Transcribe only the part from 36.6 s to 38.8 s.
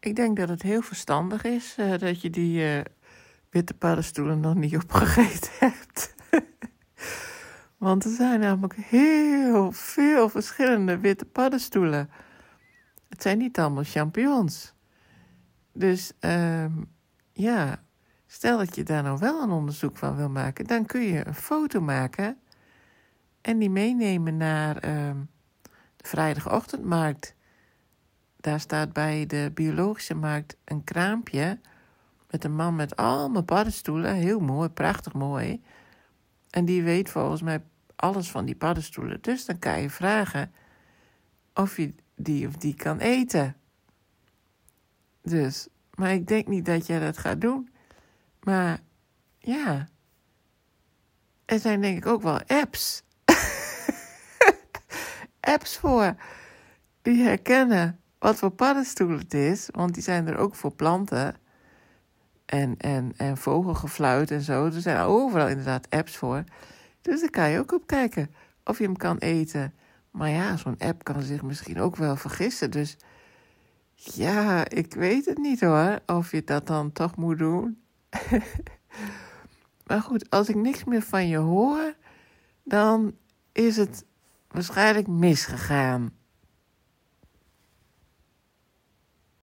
die weet volgens mij alles van die